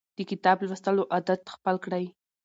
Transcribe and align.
د 0.17 0.19
کتاب 0.31 0.57
لوستلو 0.67 1.03
عادت 1.13 1.41
خپل 1.55 1.75
کړئ. 1.85 2.05